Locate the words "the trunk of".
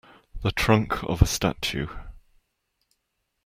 0.41-1.21